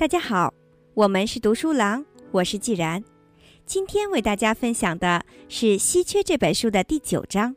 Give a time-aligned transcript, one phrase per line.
[0.00, 0.54] 大家好，
[0.94, 3.04] 我们是读书郎，我是既然。
[3.66, 7.54] 今天为大家分享的是《稀缺》这本书的第九章：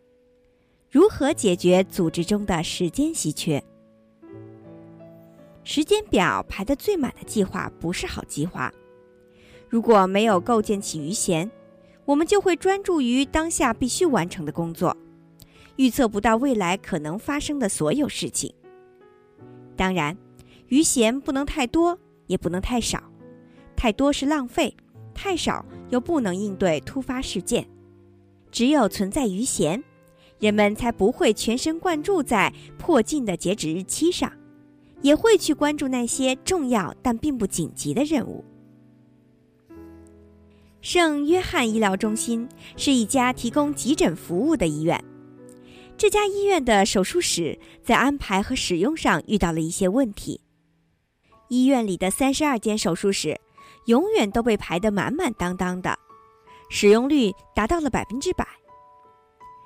[0.91, 3.63] 如何解决组织中的时间稀缺。
[5.63, 8.69] 时间表排得最满的计划不是好计划。
[9.69, 11.49] 如果没有构建起余弦，
[12.03, 14.97] 我们就会专注于当下必须完成的工作，
[15.77, 18.53] 预测不到未来可能发生的所有事情。
[19.77, 20.17] 当然，
[20.67, 21.97] 余弦不能太多。
[22.27, 23.01] 也不能太少，
[23.75, 24.75] 太多是浪费，
[25.13, 27.67] 太少又不能应对突发事件。
[28.51, 29.83] 只有存在余弦，
[30.39, 34.31] 人们才不会全神贯注在迫近的截止日期上，
[35.01, 38.43] 也会去关注那些重要但并不紧急的任务。
[40.81, 45.01] 圣约翰医疗中心是一家提供急诊服务的医院。
[45.97, 50.41] 这家医院的手术室在安排和使用上遇到了一些问题。
[51.53, 53.39] 医院里的三十二间手术室，
[53.85, 55.95] 永远都被排得满满当当的，
[56.67, 58.43] 使用率达到了百分之百。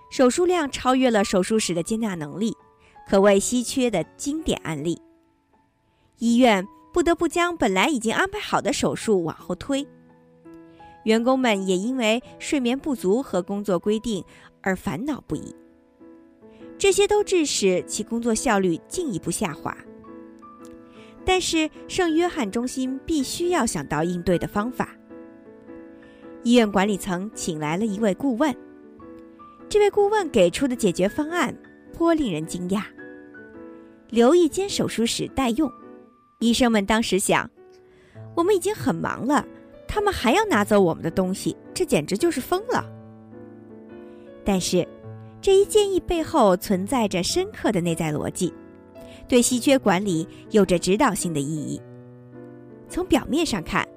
[0.10, 2.54] 手术量超越了手术室的接纳能力，
[3.08, 5.02] 可谓稀缺的经典案例。
[6.18, 9.88] 医院不得不将本来已经安排好的手术往后推，
[11.06, 14.22] 员工们也因为睡眠不足和工作规定
[14.62, 15.56] 而烦恼不已，
[16.78, 19.74] 这些都致使其工作效率进一步下滑。
[21.28, 24.96] 但是圣约翰中心必须要想到应对的方法。
[26.42, 28.56] 医院管理层请来了一位顾问，
[29.68, 31.54] 这位顾问给出的解决方案
[31.94, 32.84] 颇令人惊讶：
[34.10, 35.70] 留一间手术室待用。
[36.40, 37.50] 医生们当时想，
[38.34, 39.46] 我们已经很忙了，
[39.86, 42.90] 他们还要拿走我们的东西，这简直就是疯了。
[44.46, 44.88] 但是，
[45.42, 48.54] 这一建议背后存在着深刻的内在逻辑。
[49.28, 51.82] 对稀缺管理有着指导性的意义。
[52.90, 53.88] 从表面上看，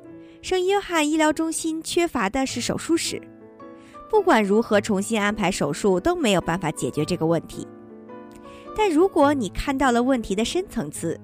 [0.42, 3.20] 圣约翰医疗中心缺乏的是手术室，
[4.10, 7.66] 不管如何重新安排手术都没有办法解决这个问题。
[8.76, 11.18] 但如果你看到了问题的深层次，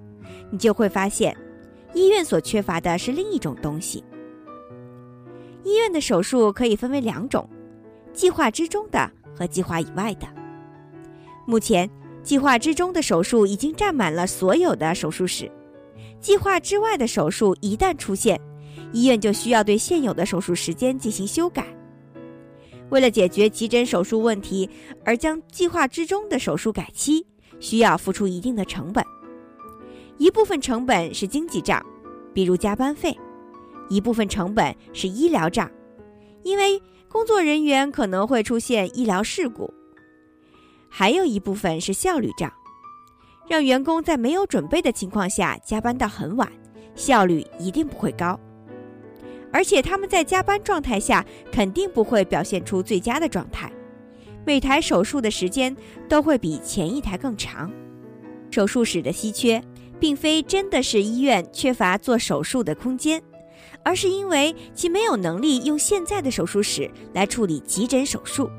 [0.50, 1.36] 你就会发现，
[1.92, 4.04] 医院所缺乏的是另一种东西。
[5.64, 7.48] 医院的手术可以分为两种：
[8.12, 10.28] 计划之中的和计划以外的。
[11.46, 11.90] 目前。
[12.26, 15.48] 计划之中的手术已经占满了所有的手术室，
[16.20, 18.40] 计划之外的手术一旦出现，
[18.92, 21.64] 医院就需要对现有的手术时间进行修改。
[22.90, 24.68] 为了解决急诊手术问题
[25.04, 27.24] 而将计划之中的手术改期，
[27.60, 29.04] 需要付出一定的成本。
[30.18, 31.80] 一部分成本是经济账，
[32.34, 33.12] 比如加班费；
[33.88, 35.70] 一部分成本是医疗账，
[36.42, 39.72] 因为工作人员可能会出现医疗事故。
[40.88, 42.52] 还有一部分是效率账，
[43.48, 46.50] 让员工在没有准备的情况下加班到很晚，
[46.94, 48.38] 效率一定不会高。
[49.52, 53.72] 而且他们在加班状态下肯定不会表现出最佳的状态，
[54.44, 55.74] 每台手术的时间
[56.08, 57.70] 都会比前一台更长。
[58.50, 59.62] 手术室的稀缺，
[59.98, 63.22] 并非真的是医院缺乏做手术的空间，
[63.82, 68.50] 而是因为其没有能力用现在的手术室来处理急诊手术。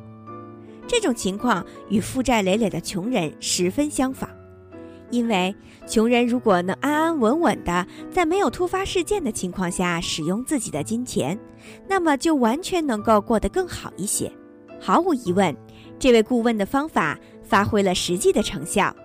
[0.87, 4.29] 这种情况与负债累累的穷人十分相仿，
[5.11, 5.53] 因为
[5.85, 11.37] 穷人如果能安安稳稳的在没有突发事件的情况下使用自己的金钱，
[11.87, 14.31] 那么就完全能够过得更好一些。
[14.79, 15.55] 毫无疑问，
[15.99, 18.95] 这位顾问的方法发挥了实际的成效。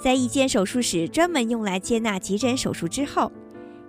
[0.00, 3.30] 在一间手术室专门用来接纳急诊手术之后，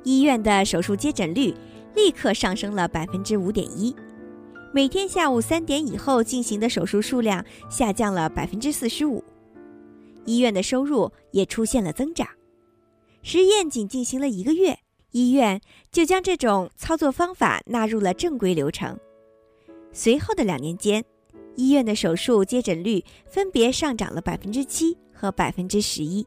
[0.04, 1.54] 医院的手术接诊率
[1.96, 3.96] 立刻上升了百分之五点一。
[4.72, 9.24] 每天下午三点以后进行的手术数量下降了百分之四十五，
[10.26, 12.28] 医院的收入也出现了增长。
[13.24, 14.78] 实验仅进行了一个月，
[15.12, 15.60] 医院
[15.92, 18.96] 就将这种操作方法纳入了正规流程。
[19.92, 21.04] 随后的两年间，
[21.56, 26.24] 医院的手术接诊率分别上涨了百分之七和百分之十一。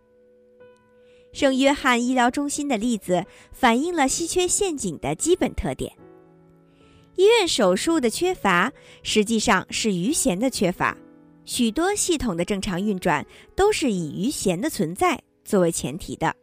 [1.33, 5.93] 圣约翰医疗中心的例子反映了稀缺陷阱的基本特点。
[7.17, 8.73] 医院手术的缺乏，
[9.03, 10.97] 实际上是余弦的缺乏。
[11.44, 16.35] 许多系统的正常运转都是以余弦的存在作为前提的。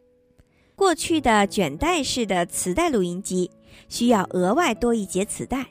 [0.76, 3.50] 过去的卷带式的磁带录音机
[3.88, 5.66] 需要额外多一节磁带，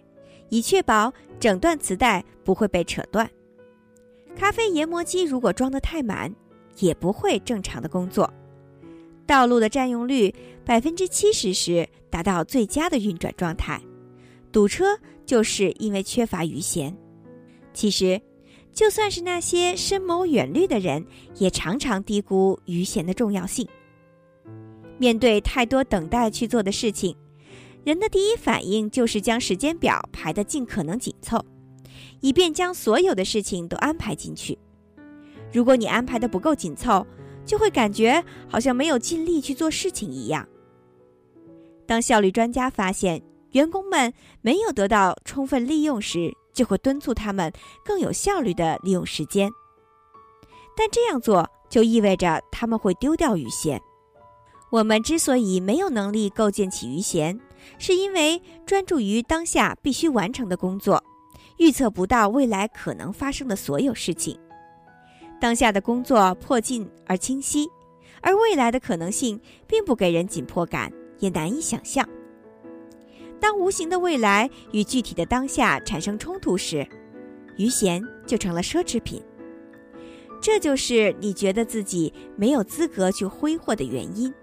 [0.50, 3.30] 以确保整段磁带不会被扯断。
[4.36, 6.34] 咖啡研磨机如果装得太满，
[6.80, 8.32] 也不会正常的工作。
[9.26, 10.34] 道路的占用率
[10.66, 13.80] 百分之七十时达到最佳的运转状态。
[14.52, 16.96] 堵车就是因为缺乏余弦。
[17.74, 18.22] 其实，
[18.74, 21.06] 就算是那些深谋远虑的人，
[21.36, 23.68] 也常常低估余弦的重要性。
[24.98, 27.16] 面对太多等待去做的事情，
[27.86, 31.46] 人的第一反应就是将时间表排得尽可能紧凑，
[32.20, 34.58] 以便将所有的事情都安排进去。
[35.54, 37.06] 如果你安排的不够紧凑，
[37.46, 40.48] 就会感觉好像没有尽力去做事情一样。
[41.86, 47.52] 当效率专家发现员工们没有得到充分利用时，就会敦促他们
[47.84, 49.50] 更有效率地利用时间。
[50.76, 53.82] 但这样做就意味着他们会丢掉余弦。
[54.72, 57.40] 我们之所以没有能力构建起余弦，
[57.80, 61.04] 是因为专注于当下必须完成的工作，
[61.58, 64.40] 预测不到未来可能发生的所有事情。
[65.42, 67.68] 当下的工作迫近而清晰，
[68.22, 72.08] 而未来的可能性并不给人紧迫感，也难以想象。
[73.40, 76.86] 当无形的未来与具体的当下产生冲突时，
[77.58, 79.22] 余弦就成了奢侈品。
[80.42, 84.34] 这就是你觉得自己没有资格去挥霍的原因。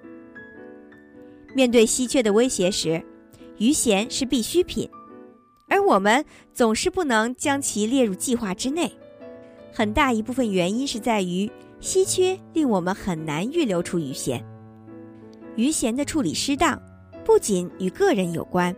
[1.54, 3.02] 面对稀缺的威胁时，
[3.56, 4.88] 余弦是必需品，
[5.68, 6.22] 而我们
[6.52, 8.92] 总是不能将其列入计划之内。
[9.72, 11.50] 很大一部分原因是在于
[11.80, 14.44] 稀缺令我们很难预留出余弦。
[15.56, 16.78] 余弦的处理失当，
[17.24, 18.76] 不仅与个人有关，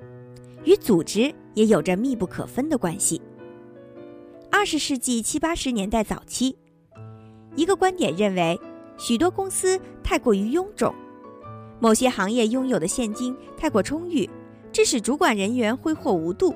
[0.69, 3.19] 与组织也有着密不可分的关系。
[4.50, 6.55] 二十世纪七八十年代早期，
[7.56, 8.61] 一个观点认为，
[8.99, 10.94] 许多公司太过于臃肿，
[11.81, 14.29] 某些行业拥有的现金太过充裕，
[14.70, 16.55] 致使主管人员挥霍无度。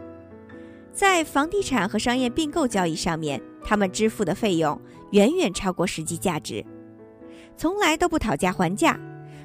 [0.93, 4.79] 在房地产和商业并购交易上面，他们支付的费用
[5.12, 6.62] 远远超过实际价值，
[7.56, 9.00] 从来都不讨价还价，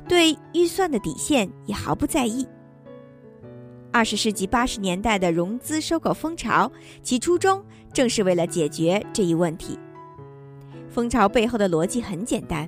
[0.09, 2.45] 对预算的底线也毫不在意。
[3.91, 9.77] 二十世纪八十年代的融资收购风潮，其初衷正是为了解决这一问题。
[10.89, 12.67] 风潮背后的逻辑很简单：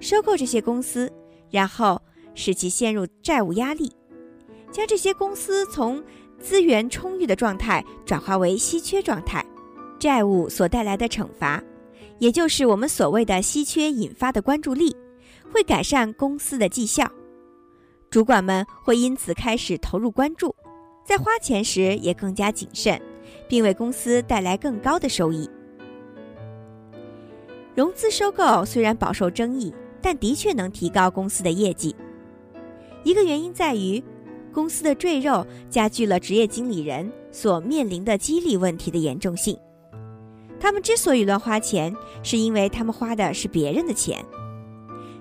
[0.00, 1.10] 收购这些公司，
[1.50, 2.00] 然后
[2.34, 3.92] 使其陷入债务压力，
[4.70, 6.02] 将这些公司从
[6.38, 9.44] 资源充裕的状态转化为稀缺状态，
[9.98, 11.62] 债务所带来的惩罚，
[12.18, 14.94] 也就是我们所谓的稀缺引发的关注力，
[15.52, 17.10] 会改善公司的绩效。
[18.10, 20.54] 主管们会因此开始投入关注，
[21.04, 23.00] 在花钱时也更加谨慎，
[23.48, 25.48] 并为公司带来更高的收益。
[27.76, 29.72] 融资收购虽然饱受争议，
[30.02, 31.94] 但的确能提高公司的业绩。
[33.04, 34.02] 一个原因在于。
[34.52, 39.56] 公司的赘肉加剧了职业经理人所面临的激励问题的严重性。
[40.58, 44.26] 他们之所以乱花钱，是因为他们花的是别人的钱。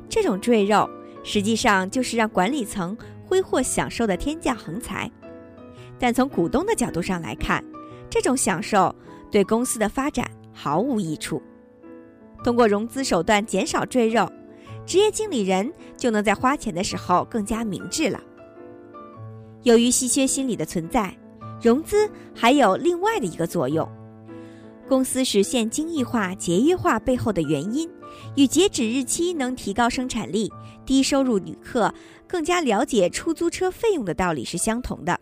[0.10, 0.90] 这种赘肉
[1.24, 5.10] 实际上就是让管理层挥霍享受的天价横财。
[5.98, 7.64] 但从股东的角度上来看，
[8.10, 8.94] 这种享受
[9.30, 11.42] 对公司的发展毫无益处。
[12.44, 14.32] 通过融资手段减少赘肉，
[14.86, 18.22] 职业经理人就能在花钱的时候更加明智了。
[19.64, 21.14] 由于稀缺心理的存在，
[21.62, 23.88] 融资还有另外的一个作用。
[24.88, 27.88] 公司实现精益化、节约化背后的原因，
[28.36, 30.52] 与截止日期能提高生产力、
[30.86, 31.94] 低收入旅客
[32.28, 35.20] 更加了解出租车费用的道理是相同的。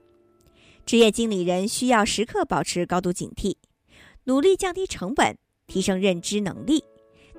[0.85, 3.55] 职业经理人需要时刻保持高度警惕，
[4.23, 6.83] 努力降低成本，提升认知能力。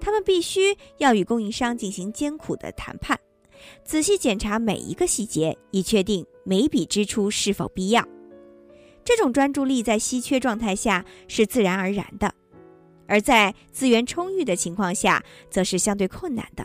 [0.00, 3.19] 他们必须要与供应商进行艰苦的谈判。
[3.85, 8.07] 仔细检查每一个细节，以确定每笔支出是否必要。
[9.05, 12.33] 这种专注力在稀缺状态下是自然而然的，
[13.09, 16.65] 而在资源充裕的情况下，则是相对困难的。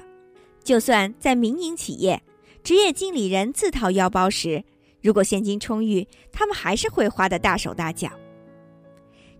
[0.63, 2.21] 就算在民营企业，
[2.63, 4.63] 职业经理人自掏腰包时，
[5.01, 8.12] 如果现金充裕，他们还是会花得大手大脚。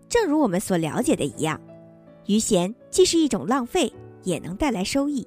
[0.08, 1.60] 正如我们所了解的一样，
[2.26, 3.92] 余弦既是一种浪费，
[4.22, 5.26] 也能带来收益。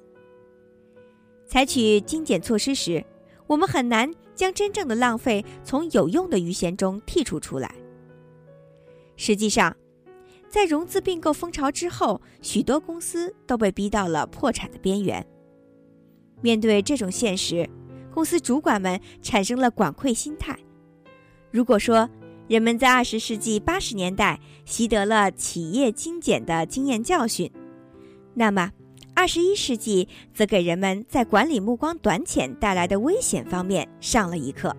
[1.46, 3.04] 采取精简措施时，
[3.46, 7.74] 我们很难将真正的浪费从有用的余弦中剔除出来。
[9.16, 9.76] 实际上，
[10.48, 15.24] 在融资并购风潮之后，许多公司都被逼到了破产的边缘。
[16.40, 17.68] 面对这种现实，
[18.12, 20.58] 公司主管们产生了管窥心态。
[21.50, 22.08] 如果说
[22.46, 27.50] 人们在二十世纪八十年代习得了企业精简的经验教训，
[28.34, 28.72] 那么。
[29.14, 34.72] 二十一世纪则给人们在管理目光短浅带来的危险方面上了一课。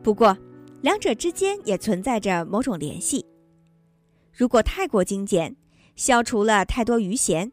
[0.00, 0.38] 不过，
[0.80, 3.26] 两者之间也存在着某种联系。
[4.36, 5.56] 如果太过精简，
[5.96, 7.50] 消除了太多余弦，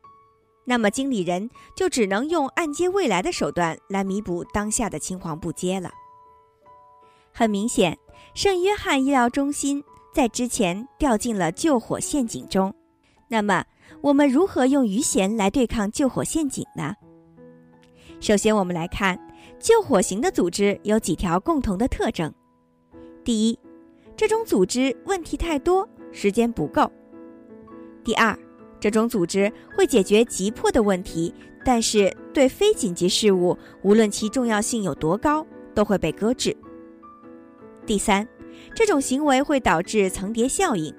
[0.65, 5.89] 那么经理人就只能用按揭未来的手段来弥补当下的青黄不接了。
[7.31, 7.97] 很明显，
[8.35, 9.81] 圣约翰医疗中心
[10.13, 12.73] 在之前掉进了救火陷阱中。
[13.29, 13.63] 那么，
[14.01, 16.93] 我们如何用余弦来对抗救火陷阱呢？
[18.19, 19.17] 首先，我们来看
[19.57, 22.31] 救火型的组织有几条共同的特征：
[23.23, 23.57] 第一，
[24.15, 26.89] 这种组织问题太多，时间不够；
[28.05, 28.33] 第二，
[28.79, 31.33] 这种组织会解决急迫的问题，
[31.65, 36.55] 但是对非紧急事务，无论其重要性有多高，都会被搁置；
[37.85, 38.25] 第三，
[38.73, 40.95] 这种行为会导致层叠效应，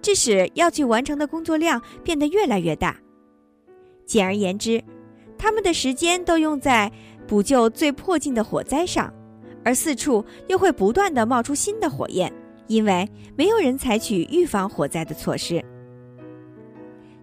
[0.00, 2.96] 致使要去完成的工作量变得越来越大。
[4.06, 4.80] 简而言之，
[5.36, 6.92] 他们的时间都用在。
[7.28, 9.14] 补救最迫近的火灾上，
[9.64, 12.32] 而四处又会不断的冒出新的火焰，
[12.70, 15.60] 因为没有人采取预防火灾的措施。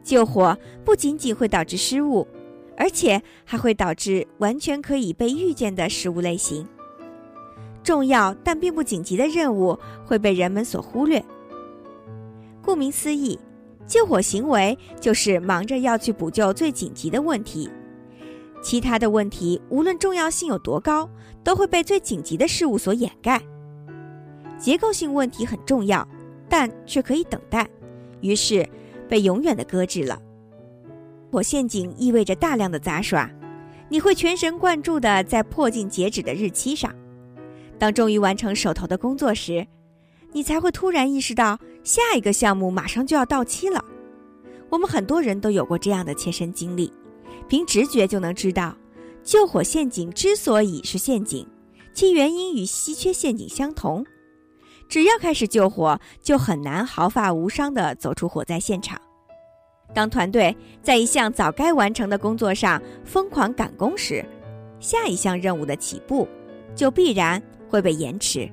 [0.03, 2.27] 救火不仅仅会导致失误，
[2.75, 6.67] 而且还会导致完全可以被预见的失误类型。
[7.81, 11.23] 重要但并不紧急的任务会被人们所忽略。
[12.61, 13.39] 顾名思义，
[13.85, 17.69] 救火行为就是忙着要去补救最紧急的问题。
[18.61, 21.09] 其他的问题，无论重要性有多高，
[21.41, 23.41] 都会被最紧急的事物所掩盖。
[24.57, 26.07] 结构性问题很重要，
[26.49, 27.67] 但却可以等待，
[28.21, 28.67] 于是
[29.07, 30.19] 被永远的搁置了。
[31.31, 33.29] 火陷阱意味着大量的杂耍，
[33.89, 36.93] 你会全神贯注地在迫近截止的日期上。
[37.77, 39.65] 当终于完成手头的工作时，
[40.31, 43.83] 你才会突然意识到下一个项目马上就要到期了。
[44.69, 46.91] 我们很多人都有过这样的切身经历。
[47.47, 48.75] 凭直觉就能知道，
[49.23, 51.47] 救火陷阱之所以是陷阱，
[51.93, 54.05] 其原因与稀缺陷阱相同。
[54.87, 58.99] 只要开始救火，就很难毫发无伤地走出火灾现场。
[59.93, 64.23] 当团队在一项早该完成的工作上疯狂赶工时，
[64.79, 66.27] 下一项任务的起步
[66.75, 68.49] 就必然会被延迟。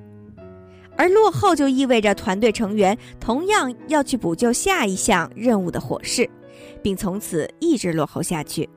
[0.97, 6.29] 而落后就意味着团队成员同样要去补救下一项任务的火势，
[6.81, 8.67] 并从此一直落后下去。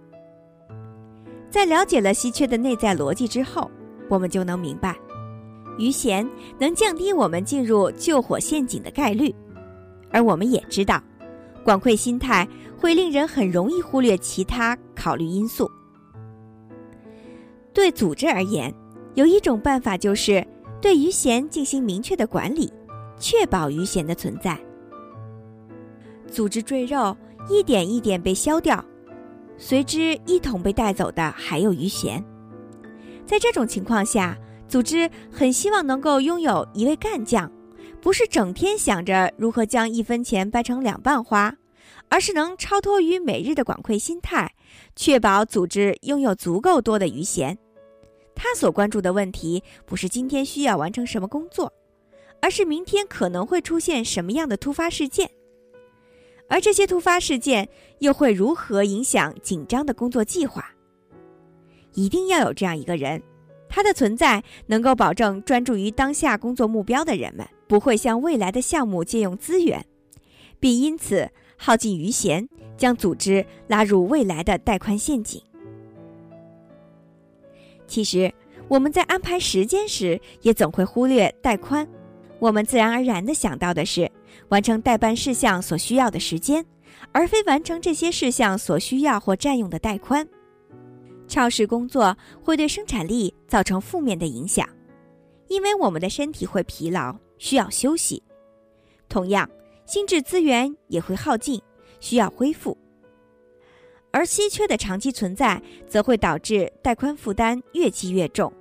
[1.49, 3.71] 在了解了稀缺的内在逻辑之后，
[4.09, 4.97] 我们就能明白，
[5.79, 9.35] 余弦能降低我们进入救火陷阱的概率，
[10.11, 11.03] 而我们也知道，
[11.65, 15.71] 广馈心态会令人很容易忽略其他考虑因素。
[17.73, 18.75] 对组织而言，
[19.15, 20.47] 有一种办法就是
[20.81, 22.73] 对余弦进行明确的管理，
[23.19, 24.59] 确保余弦的存在。
[26.31, 27.17] 组织赘肉
[27.49, 28.85] 一点一点被消掉。
[29.61, 32.25] 随之一同被带走的还有余弦。
[33.27, 37.51] 在这种情况下，组织很希望能够拥有一位干将，
[38.01, 41.57] 不是整天想着如何将一分钱掰成两半花，
[42.09, 44.55] 而是能超脱于每日的管窥心态，
[44.95, 47.57] 确保组织拥有足够多的余闲。
[48.35, 51.73] 他所关注的问题不是今天需要完成什么工作，
[52.41, 55.29] 而是明天可能会出现什么样的突发事件。
[56.49, 60.65] 而这些突发事件又会如何影响紧张的工作计划？
[61.95, 63.21] 一定要有这样一个人，
[63.69, 69.85] 它的存在能够保证专注于当下工作目标的人们不会向未来的项目借用资源，
[70.59, 75.43] 并因此耗尽余弦，将组织拉入未来的带宽陷阱。
[77.87, 78.33] 其实
[78.69, 81.87] 我们在安排时间时，也总会忽略带宽。
[82.39, 84.11] 我们自然而然地想到的是。
[84.51, 86.65] 完成代办事项所需要的时间，
[87.13, 90.27] 而非完成这些事项所需要或占用的带宽。
[91.29, 94.69] 超时工作会对生产力造成负面的影响，
[95.49, 98.23] 因为我们的身体会疲劳，需要休息。
[99.09, 99.49] 同样，
[99.87, 101.61] 心智资源也会耗尽，
[102.01, 102.77] 需要恢复。
[104.11, 108.53] 而稀缺的长期存在，则会导致带宽负担越积越重。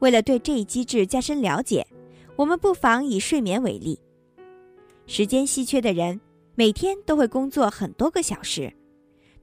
[0.00, 1.86] 为了对这一机制加深了解，
[2.36, 3.98] 我们不妨以睡眠为例。
[5.06, 6.20] 时间稀缺的人，
[6.54, 8.70] 每天都会工作很多个小时，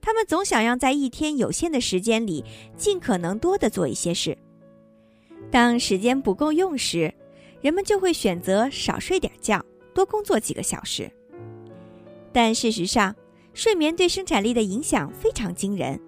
[0.04, 2.44] 他们总想要在一天有限的时间里，
[2.76, 4.36] 尽可能多的做一些事。
[5.50, 7.10] 当时间不够用时，
[7.62, 11.10] 人们就会选择少睡点觉，多工作几个小时。
[12.34, 13.16] 但事实上，
[13.54, 15.98] 睡眠对生产力的影响非常惊人。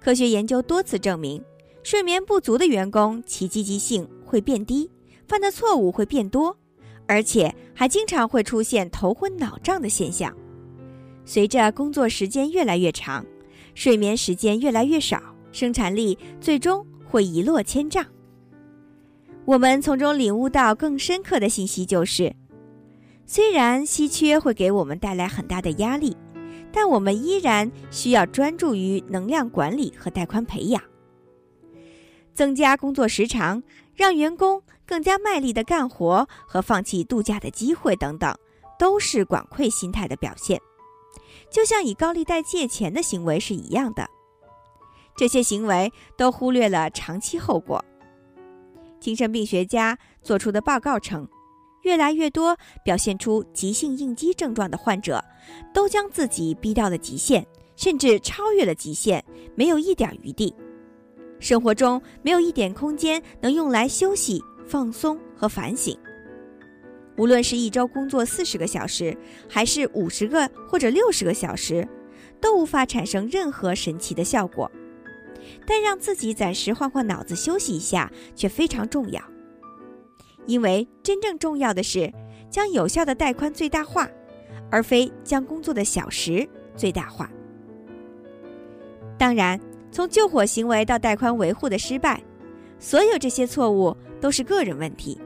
[0.00, 1.44] 科学研究多次证明，
[1.82, 4.90] 睡眠不足的员工其积极性会变低，
[5.26, 6.56] 犯的错误会变多。
[7.06, 10.34] 而且还经常会出现头昏脑胀的现象。
[11.28, 13.22] 随着工作时间越来越长，
[13.74, 18.02] 睡眠时间越来越少，生产力最终会一落千丈。
[19.44, 22.34] 我们从中领悟到更深刻的信息就是：
[23.26, 26.16] 虽然稀缺会给我们带来很大的压力，
[26.72, 30.82] 但我们依然需要专注于能量管理和带宽培养，
[32.32, 33.62] 增加工作时长，
[33.94, 34.62] 让员工。
[34.86, 38.34] 更加卖力的干活和放弃度假的机会等等，
[38.78, 40.58] 都是管窥心态的表现。
[41.50, 44.08] 就像以高利贷借钱的行为是一样的。
[45.16, 47.84] 这些行为都忽略了长期后果。
[49.00, 51.28] 精神病学家做出的报告称，
[51.82, 55.24] 越来越多表现出急性应激症状的患者，
[55.72, 57.44] 都将自己逼到了极限，
[57.76, 59.24] 甚至超越了极限，
[59.54, 60.54] 没有一点余地。
[61.40, 65.96] 生活中没有一点空间能用来休息、放松和反省。
[67.18, 69.14] 无论是一周工作四十个小时，
[69.48, 71.86] 还是五十个或者六十个小时，
[72.40, 74.70] 都无法产生任何神奇的效果。
[75.66, 79.22] 但让自己暂时换换脑子、休息一下，却非常重要。
[80.46, 82.10] 因为真正重要的是
[82.48, 84.08] 将有效的带宽最大化，
[84.70, 87.30] 而非将工作的小时最大化。
[89.18, 89.60] 当然。
[89.90, 92.22] 从救火行为到带宽维护的失败，
[92.78, 95.18] 所有这些错误都是个人问题。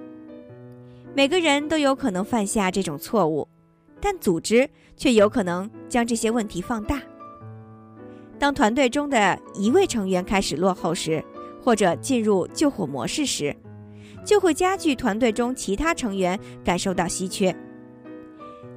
[1.15, 3.47] 每个人都有可能犯下这种错误，
[4.01, 7.03] 但组织却有可能将这些问题放大。
[8.39, 11.23] 当团队中的一位成员开始落后时，
[11.63, 13.55] 或者进入救火模式时，
[14.25, 17.55] 就会加剧团队中其他成员感受到稀缺。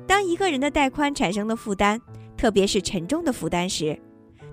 [0.06, 2.00] 当一个人的带宽产生的负担，
[2.36, 3.98] 特别是沉重的负担时，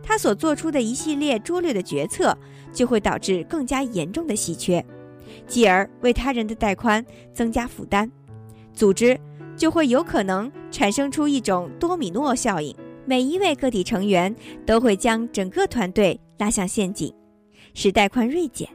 [0.03, 2.37] 他所做出的一系列拙劣的决策，
[2.73, 4.83] 就会导致更加严重的稀缺，
[5.47, 8.11] 继而为他人的带宽增加负担，
[8.73, 9.19] 组织
[9.57, 12.75] 就会有可能产生出一种多米诺效应，
[13.07, 17.13] 每一位个体成员都会将整个团队拉向陷阱，
[17.75, 18.69] 使带宽锐减。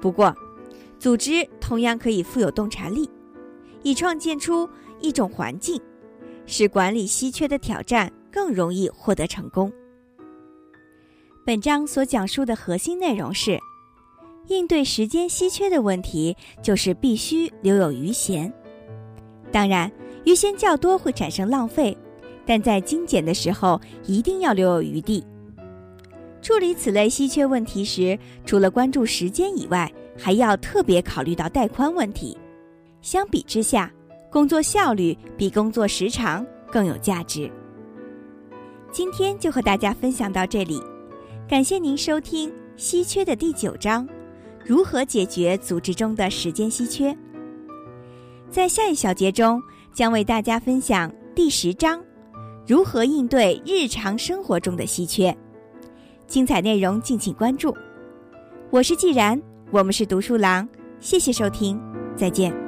[0.00, 0.34] 不过，
[0.98, 3.08] 组织同样可以富有洞察力，
[3.82, 4.68] 以创建出
[5.00, 5.80] 一种环境，
[6.46, 9.72] 使管理稀缺的挑战更容易获得成功。
[11.44, 13.58] 本章所讲述的核心内容是，
[14.48, 18.52] 应对时间稀缺的问题，就是必须留有余弦。
[19.50, 19.90] 当然，
[20.24, 21.96] 余弦较多会产生浪费，
[22.44, 25.24] 但在精简的时候一定要留有余地。
[26.42, 32.36] 处理此类稀缺问题时，除了关注时间以外，还要特别考虑到带宽问题。
[33.02, 33.92] 相比之下，
[34.30, 37.50] 工作效率比工作时长更有价值。
[38.92, 40.80] 今天就和大家分享到这里。
[41.48, 44.08] 感谢您收听《稀缺》的第九章，
[44.66, 47.16] 如何解决组织中的时间稀缺。
[48.50, 49.62] 在下一小节中，
[49.94, 52.02] 将为大家分享第十章，
[52.66, 55.34] 如何应对日常生活中的稀缺。
[56.26, 57.72] 精彩内容敬请关注。
[58.70, 61.80] 我是既然，我们是读书郎，谢谢收听，
[62.16, 62.65] 再见。